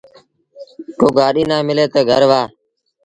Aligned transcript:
ڪو 0.99 1.07
گآڏيٚ 1.17 1.49
نا 1.49 1.57
ملي 1.67 1.85
تا 1.93 1.99
گھر 2.09 2.21
وهآن۔ 2.29 2.49